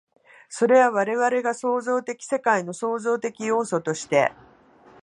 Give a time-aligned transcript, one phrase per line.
[0.49, 4.33] それは我々が創造的世界の創造的要素として、